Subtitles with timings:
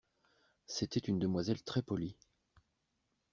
[0.65, 2.17] C'était une demoiselle très polie.